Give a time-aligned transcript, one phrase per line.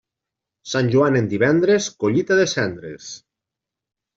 [0.69, 3.13] Sant Joan en divendres, collita de cendres.